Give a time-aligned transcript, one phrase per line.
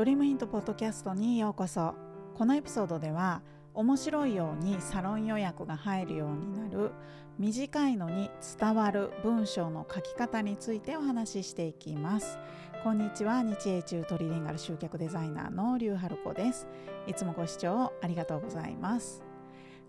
[0.00, 1.94] ドリームヒントポッドキャストにようこそ。
[2.34, 3.42] このエピソードでは
[3.74, 6.92] 面白いようにサロン予約が入るようになる
[7.38, 12.38] 短いのに伝わる文章の書き方についてお話ししていきます。
[12.82, 13.42] こんにちは。
[13.42, 16.66] 日英中トリリンガル集客デザイナーの劉春子です。
[17.06, 19.22] いつもご視聴ありがとうございます。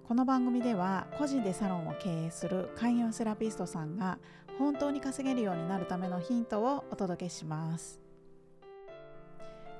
[0.05, 4.19] この番組では個人でサロンを経営する開業セラピストさんが
[4.59, 8.10] 本当に稼げるようになるためのヒントをお届けします。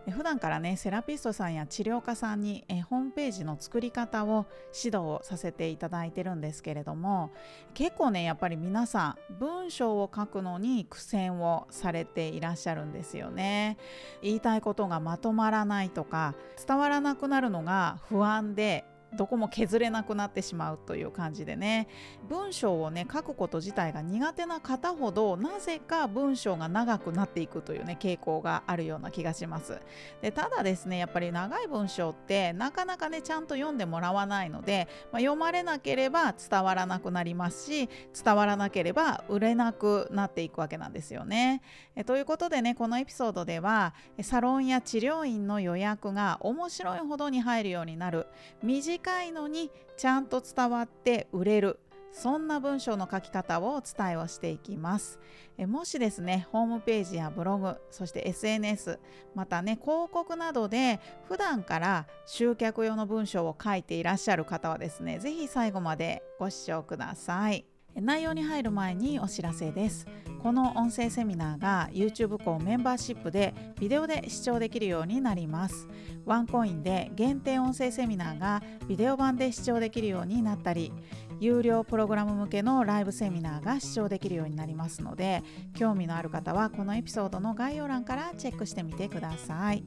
[0.10, 7.32] 普段からねセラピストさんや治療家さんにえホームページの作り方を指導をさせていただいてるんですけれども
[7.74, 13.78] 結構ねやっぱり皆さん文章を書くのに苦戦をされていらっしゃるんですよね。
[14.22, 16.36] 言いたいことがまとまらないとか
[16.68, 21.88] 伝わらなくなるのが不安でどこも削れなくなってしまうという感じでね。
[22.30, 29.80] 文章をね書くこと自体が苦手な方ほどなぜか文章が長くなっていくというね傾向があるような気がします。
[30.22, 37.90] でただですねやっぱり長い文章ってなかなかねちゃんと読んでもらわないので、まあ、読まれなければ伝わらなくなりますし
[38.24, 41.62] 伝わらなければ売れなくなっていくわけなんですよね。
[41.96, 48.28] えということでねこのエピソードではサロンや治療院の予約が面白いほどに入るようになる。
[48.64, 51.80] 短短いのにちゃんと伝わって売れる。
[52.14, 55.18] そんな文章の書き方をお伝えをしていきます。
[55.58, 59.00] えもしですねホームページやブログそして SNS
[59.34, 67.71] またね広告などで普段から集客用の文章を書いていらっしゃる方はですね是非最後までご視聴ください。
[67.96, 70.08] 内容に入る前にお知らせです
[70.42, 75.88] この音声セミナーが YouTube 校メンバーシップでビデオで視聴できるようになります
[76.26, 80.92] ワンコインで限定音声セミナーがビデオ版で視聴できるようになったり
[81.40, 85.44] 有料プログラム向けのライブセミナーが視聴できるようになりますので
[85.76, 89.84] 興味のある方はこのエピソードの概要欄からチェックしてみてください。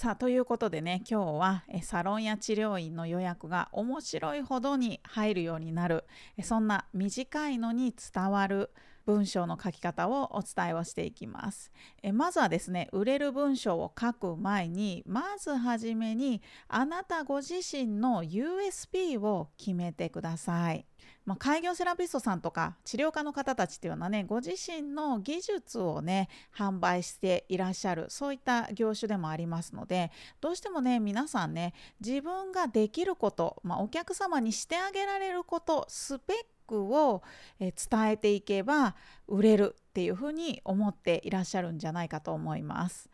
[0.00, 6.04] さあということでね今日はサロンや治療院の予約が面白いほどに入るようになる
[6.42, 8.70] そんな短いのに伝わる
[9.04, 11.70] 文章の書き方をお伝えをしていきます。
[12.02, 20.86] えまずはですね売れる文章を書く前にまずはじめにあなたご自身の USP を決めてください。
[21.26, 30.10] まあ、開業セラピストさんとか治療家の方たちっていうのはねご自身の技術をね販売していらっしゃるそういった業種でもありますので
[30.40, 36.36] どうしてもね皆さんね自分ができること、まあ、お客様にしてあげられることスペッ
[36.66, 37.22] クを
[37.58, 37.74] 伝
[38.10, 38.94] えていけば
[39.26, 43.10] 売れるっていうふうに思っていらっしゃるんじゃないかと思います。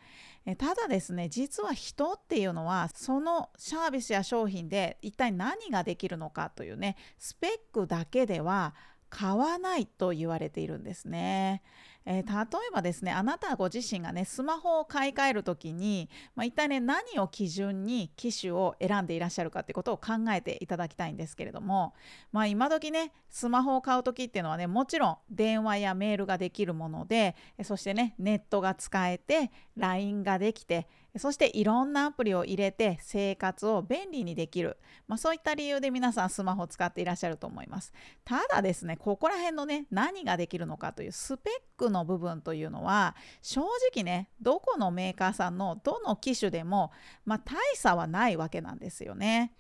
[0.55, 8.75] ただですね実は人っていうのはそのサービスや商品で一体何ができるのかというねスペックだけでは
[9.11, 11.63] 買わないと言われているんですね。
[12.07, 21.95] えー、例えばですねあなたご自身がねスマホを買い替える時に、まあ、一体ね何を基準に機種を選んでいらっしゃるかってことを考えていただきたいんですけれども、
[22.33, 27.35] まあ、今時ねスマホを買う時っていうのはねもちろん電話やメールができるもので
[27.65, 30.87] そしてねネットが使えて LINE ができて
[31.19, 34.77] そしていろんなアプリを入れて生活を便利にできる、
[35.09, 37.93] まあ、そういった理由で皆さんスマホを使っていらっしゃると思います
[38.25, 43.63] ただですねここら辺のね何ができるのかというスペックの部分というのは正
[43.95, 46.93] 直ねどこのメーカーさんのどの機種でも、
[47.25, 49.53] まあ、大差はないわけなんですよね。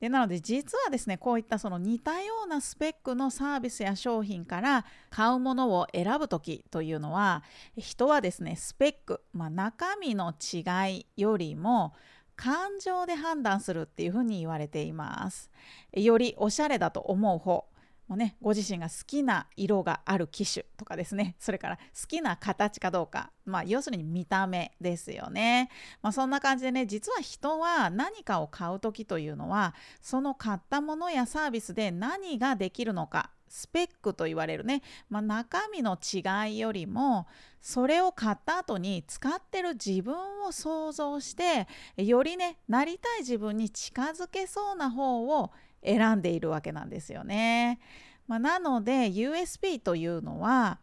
[0.00, 7.42] でなので実はですねこういったその似たようなスペックのサービスや商品から買うものを選ぶ時というのは
[7.76, 10.62] 人はですねスペック、まあ、中身の違
[10.98, 11.94] いよりも
[12.36, 15.50] 感情で判断するっていうふうに言われています。
[15.92, 17.64] よりおしゃれだと思う方
[18.08, 21.36] もね、ご自身が好きな色がある機種とかですね。
[21.40, 25.70] それから好きな形かどうか、まあ、要するに見た目ですよね、
[26.02, 37.26] まあ、そんな感じでね実は人は何かを買う時というのはその買ったものやサービスで何ができるのかスペックと言われるね、まあ、中身の違いよりも
[37.60, 40.14] それを買った後に使ってる自分
[40.46, 45.50] を想像してよりねなりたい自分に近づけそうな方を
[45.84, 47.80] 選んでいるわけなんですよね。
[48.28, 50.78] まあ、なので USP というのは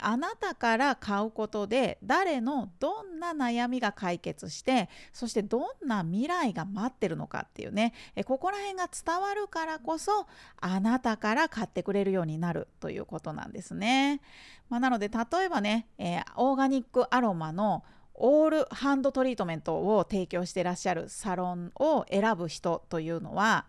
[0.00, 7.94] あなたから買うことで誰のどんな悩みが解決してそしてどんな未来が待ってるのかっていうね
[8.26, 10.26] ここら辺が伝わるからこそ
[10.60, 14.20] あなたから買ってくれるようになるということなんですね。
[14.68, 17.82] まあ、なので例えばね、えー、オーガニックアロマの
[18.14, 23.64] オールハンドトリートメントを提供してらっしゃるサロンを選ぶ人というのは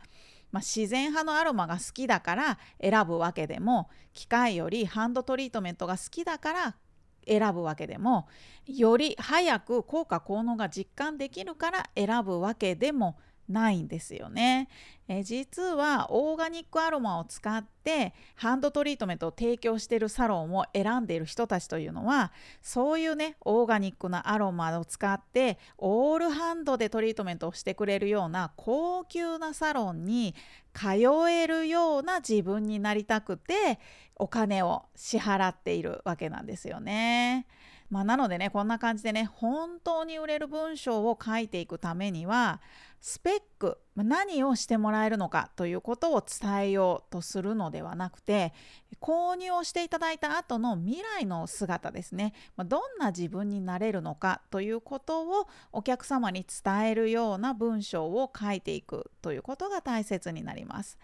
[0.51, 6.75] まあ、自然派のアロマが好きだから選ぶわけでも機械よりハンドトリートメントが好きだから
[7.27, 8.27] 選ぶわけでも
[8.65, 13.17] より早く効果効能が実感できるから選ぶわけでも
[13.51, 14.67] ないんですよね。
[15.07, 22.31] え実はオーガニックアロマを使ってハンドトリートメントを提供しているサロンを選んでいる人たちというのは
[22.61, 30.33] そういうねオーガニックなアロマを使ってオールハンドでトリートメントをしてくれるような高級なサロンに
[30.73, 30.95] 通
[31.29, 33.79] えるような自分になりたくて
[34.15, 37.47] お金を支払っているわけなんですよね。
[37.89, 42.61] まあ、なのでねこんな感じでね本当に売れる文章を書いていくためには
[43.01, 48.53] スペック何をしてもらえるのかということを伝えようとするのではなくて
[49.01, 60.99] 購入をしていただいた後の未来の姿ですねどんな自分になれるのかということをお客様に伝えるような文章を書いていくということが大切になります。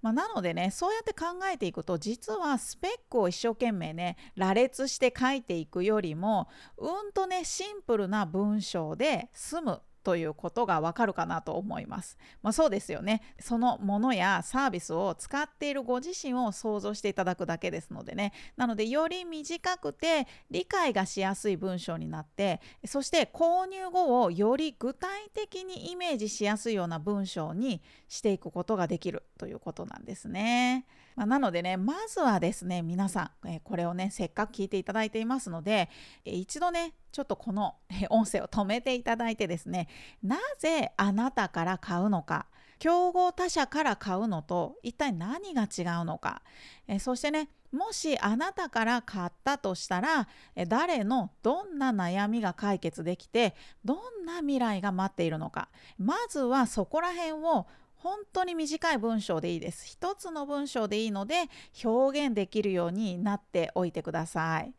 [0.00, 12.18] まあ、なのでねそうやって考えていくと実はスペックを一生懸命ね羅列して書いていくよりもうんとねシンプルな文章で済むということがわかるかなと思います。
[12.42, 13.22] まあ、そうですよね。
[13.40, 18.32] そのものやサービスを使っているご自身を想像していただくだけですのでね。
[18.56, 30.86] なのでより短くて理解がしやすい文章になってそして購入後をより具体的にイメージしやすいような文章にしていくことができるということなんですね。
[31.16, 35.88] まあ、なのでねまずはですね皆さん、えこれをねせっかく聞いていただいていますので、
[36.24, 37.74] え一度ねちょっとこの
[38.10, 39.88] 音声を止めていただいてですね
[40.22, 42.46] なぜあなたから買うのか
[42.78, 46.42] 競合他社から買うのと一体何が違うのか、
[46.88, 50.28] えそしてねもしあなたから買ったとしたら
[50.68, 55.68] 誰のどんな悩みが解決できてどんな未来が待っているのか
[55.98, 57.66] まずはそこら辺を
[58.02, 59.86] 本当に短い文章でいいです。
[59.86, 61.44] 一つの文章でいいので
[61.84, 64.74] 表現できるようになっておいてください。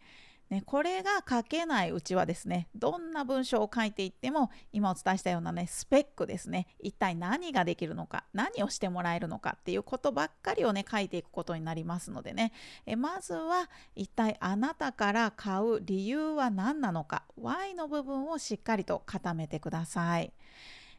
[0.50, 12.52] ね、これが書けないうちはですねどんな文章を書いていっても今お伝えしたようなねスペックですね一体何ができるのか何をしてもらえるのかっていうことばっかりをね書いていくことになりますのでね
[12.86, 20.34] えまずは一体あなたから買う理由は何なのか Y の部分をしっかりと固めてください。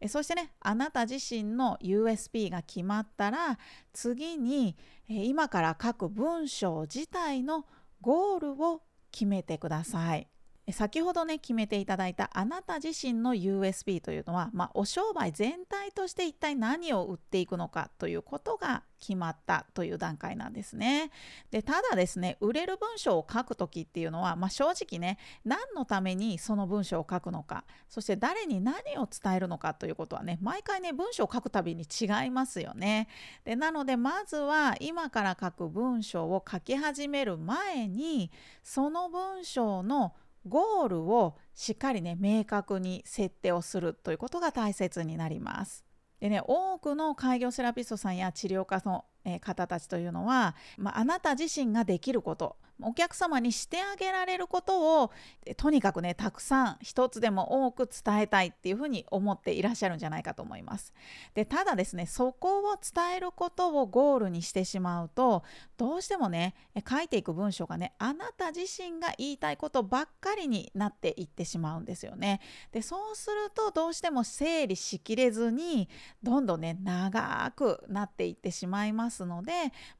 [0.00, 3.58] えそしてねあなた自身の USB が決まったら
[3.92, 4.76] 次に
[5.08, 7.66] え今から書く文章自体の
[8.00, 10.28] ゴールを決めてください。
[10.72, 21.10] 先ほどね決めていただいたあなた自身の USB というのは、まあ、お商売全体として一体何を売っていくのかということが決まったという段階なんですね。
[21.50, 33.08] でただですね売れる文章を書く時っていうのは、まあ、正直ね何のためにその文章を書くのかそして誰に何を伝えるのかということはね毎回ね文章を書くたびに違いますよね。
[33.44, 38.30] でなのでまずは今から書く文章を書き始める前に
[38.62, 40.14] その文章の
[40.46, 45.84] ゴールをしっかりね明確に設定をするということが大切になります。
[46.20, 49.04] でね多くの開業セラピストさんや治療家の
[49.40, 55.10] 方たちというのは、まあ、あなた自身ができることお客様にしてあげられることを
[55.56, 60.92] とにかくねたくさん一つでも多く伝えたいっていうふうに思っていらっしゃるんじゃないかと思います。
[61.34, 65.44] でただですねそこを伝えることをゴールにしてしまうと
[65.76, 66.54] どうしてもね
[66.88, 72.40] 書いていく文章がねあなた自身が言いたいことばっかりになっていってしまうんですよね。
[72.72, 75.88] でそうするとどうしても整理しきれずに
[76.22, 79.52] どんどんね長くなっていってしまいますので、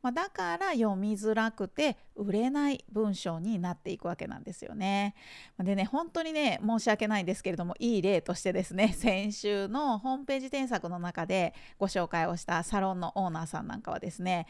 [0.03, 5.15] まあ、だから読みづらくて売れない文章になっていくわけなんですよね。
[5.59, 14.47] でね本当にね申し訳ないんですけれどもいい例としてですね 先週のホームページ添削の中でご紹介をしたサロンのオーナーさんなんかはですね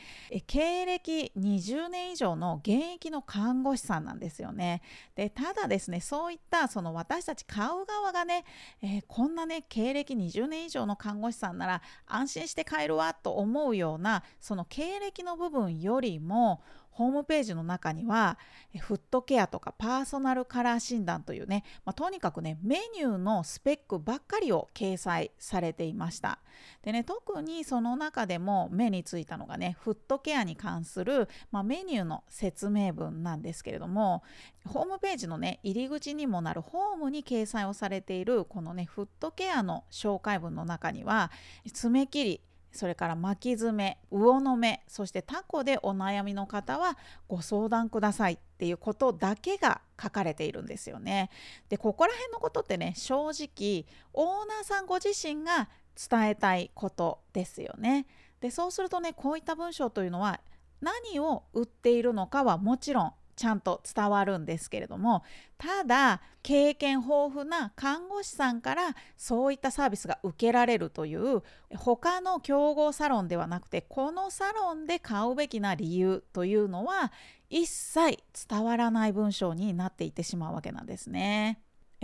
[0.47, 4.83] 経歴20年以上の現役の看護師さんなんですよね。
[5.15, 8.45] でただですねそういったその私たち買う側がね、
[8.83, 16.63] えー、こんなね経歴20年以上の看護師さんなら安心して買えるわと思うようなその経歴の部分よりも
[16.95, 18.39] ホームページの中には
[18.79, 26.39] フットケアとかパーソナルカラー診断というね、まあ、とにかくねメニューのスペックばっかりを掲載されていました。
[26.83, 34.23] でね特にその中でも目についたのがねフットケアに関する、まあ、メニューの説明文なんですけれども
[34.65, 41.33] ホームページのね入り口にもなるホームに掲載をされているこのねフットケアの紹介文の中には
[41.73, 42.41] 爪切り
[42.75, 51.31] それから巻き爪魚の目そしてタコでお悩みの方はご相談くださいっていうことだけが書かれているんですよね。
[51.69, 58.07] でここら辺のことってね正直オーナーさんご自身が伝えたいことですよね。
[58.41, 60.41] でそうするとねこういった文章というのは
[60.81, 65.23] 何を売っているのかはもちろんちゃんと伝わるんですけれども
[65.59, 71.43] ただ経験豊富な看護師さんからそういったサービスが受けられるという
[71.77, 77.13] 他の競合サロンではなくてこのサロンで買うべきな理由というのは
[77.51, 81.61] 一切伝わらない文章になっていってしまうわけなんですね。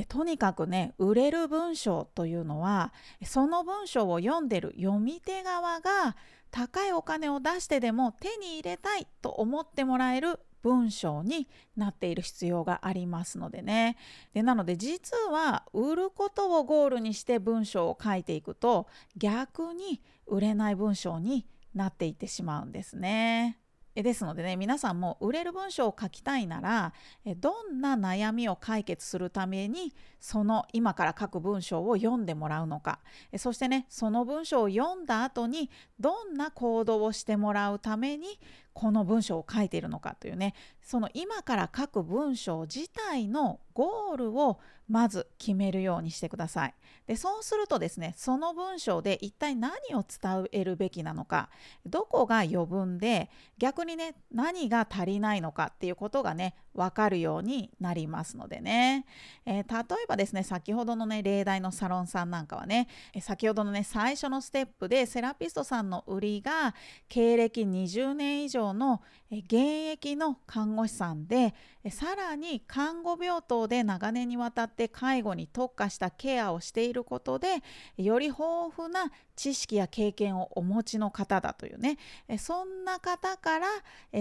[0.08, 2.92] とにかくね売れる文章というのは
[3.25, 6.16] その文章を読んでる読み手側が
[6.50, 13.97] 高いお金を出してでも手に入れたいと思ってもらえる文章になっている必要がありますのでね
[14.35, 18.87] でなので実は売ることをゴールにして文章を書いていくと
[19.17, 23.59] 逆に売れない文章になっていってしまうんですね。
[23.95, 26.93] ですのでね皆さんも売れる文章を書きたいなら
[27.38, 33.00] どんな悩みを解決するためにその今から書く文章を読んでもらうのか
[33.37, 38.38] そしてねその文章を読んだ後にどんな行動をしてもらうために
[38.73, 44.61] この文章を書いているのかというねその今から書く文章自体のゴールを
[44.91, 46.75] まず決めるようにしてください。
[47.07, 51.49] でそうするとですねその文章で一体何を伝えるべきなのか
[51.87, 59.07] どこが余分で逆にね何が足りないのかっていうことがね分かるようになりますのでね、
[59.45, 62.89] えー、例えばですね先ほどのね例題のサロンさんなんかはね
[63.21, 66.75] 先ほどのね最初のステップでセラピストさんの売りが
[67.09, 69.55] 経歴20年以上の現
[69.93, 71.55] 役の看護師さんで
[71.90, 77.62] さらに看護病棟で長年にわたって介護に特化したケアをしていることで
[77.97, 81.99] より豊富な知識や経験をお持ちの方だというね。
[82.38, 83.67] そんな方から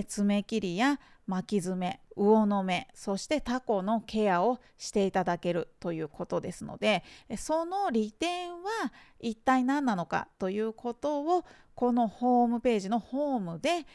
[0.08, 7.04] 爪切りや巻き爪魚の目そしてタコのケアをしていただけるということですので
[7.38, 8.70] その利点は
[9.20, 11.46] 一体何なのかということを
[11.76, 13.86] このホームページのホームで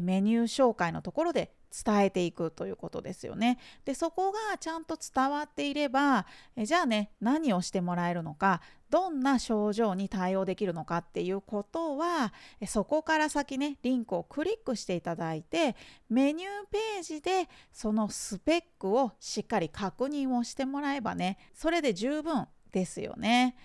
[0.00, 1.52] メニュー紹介のところで
[1.84, 3.58] 伝えていくということですよね。
[3.84, 6.24] でそこがちゃんと伝わっていれば
[6.56, 8.60] えじゃあね何をしてもらえるのか
[8.90, 12.32] どんな症状に対応できるのかっていうことは
[12.64, 15.74] そこから先ねリンクをクリックしていただいて
[16.08, 23.56] メニューページでそのスペックをしっかり確認をしてもらえばねそれで十分ですよね。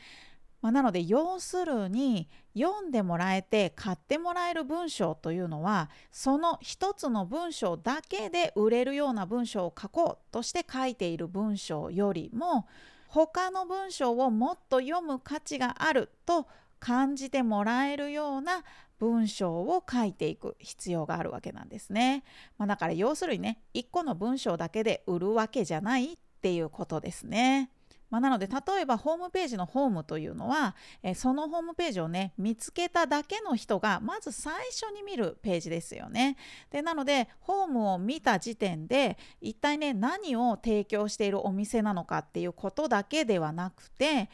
[0.62, 12.68] まあ、なので要するに読んでもらえて買ってもらえる文章というのはその一つの文章だけで売れるような文章を書こうとして書いている文章よりも
[13.08, 16.46] 他の文章をもっと読む価値があると
[16.80, 18.64] 感じてもらえるような
[19.00, 22.24] 文章を書いていく必要があるわけなんですね。
[22.58, 27.72] まあ、だから要するにね1個の文章だけで売るわけじゃないっていうことですね。
[28.10, 36.38] まあ、なので例えばホームページのホームというのは、えそのホームページをね見つけただけの人がまず最初に見るページですよね。
[36.72, 44.30] でなのでホームを見た時点で一体ね何を提供しているお店なのかっていうことだけではなくて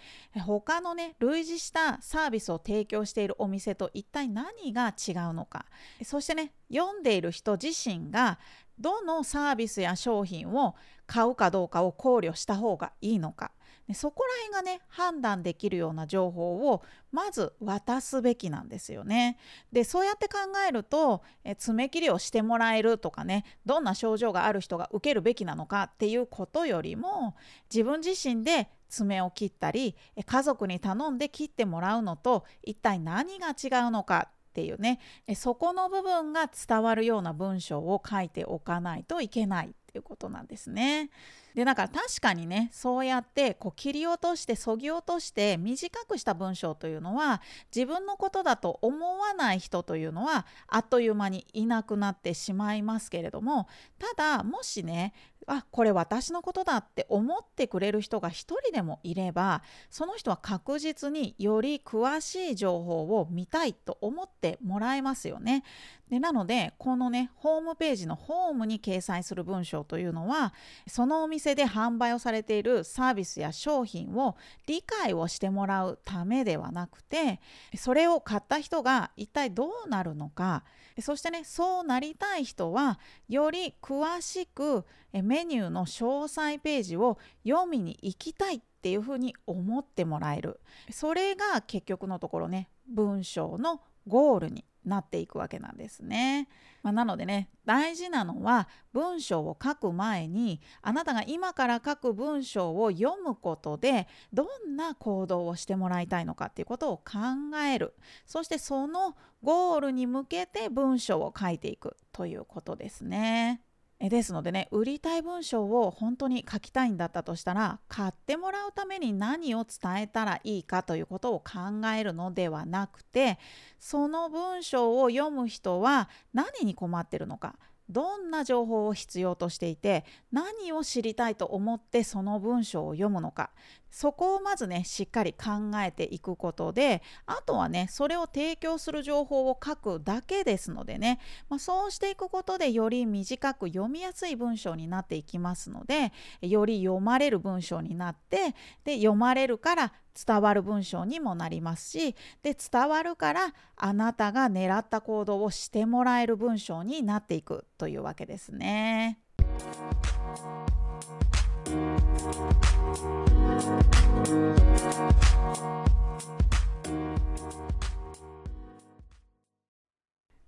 [0.45, 5.65] 他のね類似したサービスを提供しているお店と一体何が違うのか
[6.03, 8.39] そしてね読んでいる人自身が
[8.79, 10.75] どのサービスや商品を
[11.07, 13.51] 買うかどうかを考慮した方がいいのか
[13.93, 19.37] そこら辺がね判断できるような情報をまず渡すべきなんですよね。
[19.71, 20.37] でそうやって考
[20.67, 27.35] えるとえ爪切りをしてもらえるとかねどんな症状がある人が受けるべきなのかっていうことよりも
[27.71, 34.99] 自分自身で爪を切ったり家族に頼んで切ってもらうのと一体何が違うのかっていうね
[35.35, 41.09] そこの部分が伝わるような文章を書いておかないといけないっていうことなんですね。
[41.55, 47.41] でだから確かにねそうやってこう切り落としてそぎ落として短くした文章というのは
[47.73, 55.13] 自分のことだと思わない人というのはあっという間にいなくなってしまいますけれどもただもしね
[55.47, 65.63] あこれ私のことだって思ってくれる人が一人でもいればその人は確実により詳しい情報を見たいと思ってもらえますよね。
[66.09, 70.53] でなのでこのねホームページのホームに掲載する文章というのは
[70.87, 74.35] そのお店で販売をされているサービスや商品を
[74.65, 77.39] 理解をしてもらうためではなくて
[77.77, 80.63] それを買った人が一体どうなるのか
[80.99, 90.59] そしてねそうなりたい人はより詳しくメニューの詳細ページを読みに行きたいっていうふうに思ってもらえる。
[90.91, 96.47] それが結局のところね文章のゴールになっていくわけなんですね。
[96.83, 107.13] まあ、なのでね大事なのは文章を書く前にあなたが今から書く文章を読むことでどんな行動をしてもらいたいのかっていうことを考
[107.57, 107.95] える
[108.27, 113.64] そしてそのゴールに向けて文章を書いていくということですね。
[113.99, 123.39] ですのでね売りたい文章を本当に書きたいんだったとしたら買ってもらうために何を伝えたらいいかということを考えるのではなくて
[123.79, 127.55] その文章を読む人は何に困ってるのか
[127.89, 133.51] どんな情報を必要としていて何を知りたいと思ってその文章を読むのか
[133.95, 141.17] そこをまずねしっかり考えていくことであとはねそれを提供する情報を書くだけですのでね、
[141.49, 146.11] まあ、そうしていくことでより短く読みやすい文章になっていきますので
[146.41, 159.19] より読まれる文章になってで読まれるから伝わる文章にもなりますしで伝わるからあなたが狙った行動をしてもらえる文章になっていくというわけですね。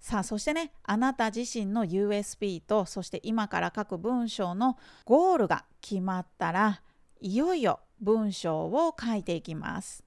[0.07, 6.81] さあそしてねあなた自身の USB とそして今から書く文章のゴールが決まったら
[7.19, 10.05] いよいよ文章を書いていきます。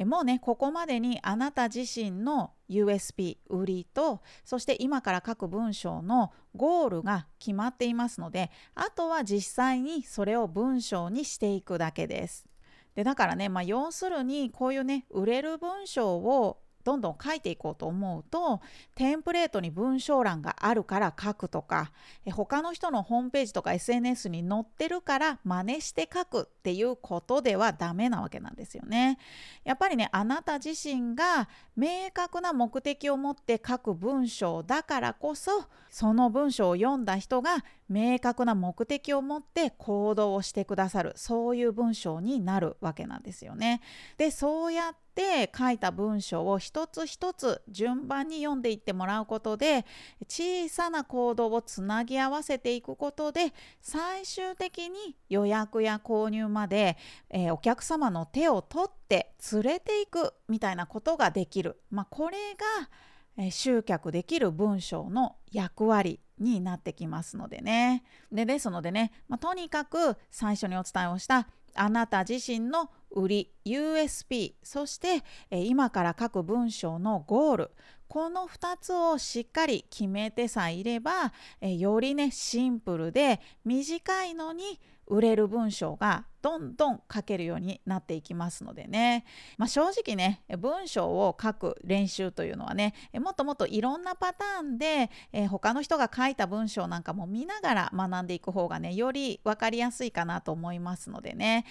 [0.00, 12.46] もうねここまでにあなた自身の USB 売りとそして今から書く文章のゴールが決まっていますのであとは実際にそれを文章にしていくだけです。
[12.94, 18.60] でだからね、まあ、要するにこういうね売れる文章をどんどん書いていこうと思うと
[18.94, 21.92] テンプレートに文章欄があるから書くとか
[22.32, 29.18] 他の人のホームページとか SNS に載ってるから真似して書くっていうことではダメなわけなんですよね。
[29.64, 43.82] やっぱりねあなた自身が明確な目的を持って書く文章だからこそその文章を読んだ人が明確な目的を持って行動をしてくださるそういう文章になるわけなんですよね。
[44.16, 49.84] でそうやって書いた文章を一つ一つ順番に読んでいってもらうことで
[50.28, 56.96] 小さな行動をつなぎ合わせていくことで最終的に予約や購入まで、
[57.28, 68.02] えー、お客様の手を取って連れていくみたいなことができる、まあ、これが集客できる文章の役割になってきますのでね。
[68.32, 77.70] でですのでね、まあ、とにかく最初にお伝えをしたあなた自身の売り USP そして、今から書く文章のゴール
[78.08, 89.24] この2つをしっかり決めてさえいれば、よりねシンプルで短いのに売れる文章がどんどん書けるようになっていきますのでね、
[89.58, 101.64] まあ、正直ね文章を書く練習というのはねもっともっといろんなパターンで、えー、他の人が書いた文章なんかも見ながら学んでいく方がねより分かりやすいかなと思いますのでね、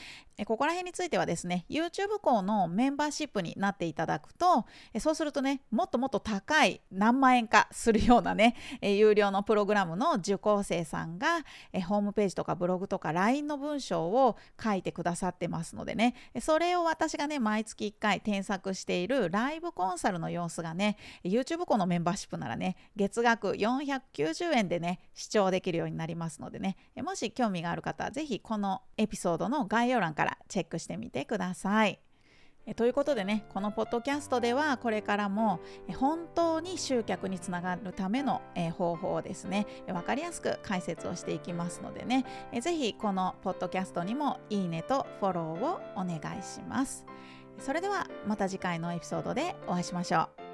[0.46, 4.66] ここら辺についてはですね YouTube 校のメンバーシップになっていただくと、
[5.00, 11.40] そうするとねもっともっと高い何万円かするようなね、 有料のプログラムの受講生さんが、
[11.88, 32.09] ホームページとかブログとか LINE の文章を書いてくださってますのでねそれを私がね毎月1回添削しているライブコンサルの様子がね YouTube 校のメンバーシップならね月額490円でね視聴できるようになりますのでねもし興味がある方は是非このエピソードの概要欄からチェックしてみてください。
[32.70, 35.60] えということでねこのポッドキャストではこれからも
[35.98, 38.42] 本当に集客につながるための
[38.78, 42.26] 方法をですね分かりやすく解説をしていきますのでね
[42.62, 47.06] 是非このポッドキャストにもいいねとフォローをお願いします。
[47.60, 50.49] それではまた次回のエピソードでお会いしましょう。